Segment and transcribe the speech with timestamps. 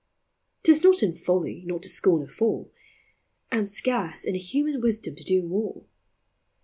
[0.63, 2.71] 191 'T is not in folly not to scorn a fool,
[3.51, 5.85] And scarce in human wisdom to do more.